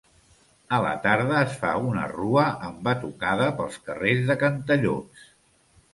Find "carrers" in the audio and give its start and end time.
3.91-4.25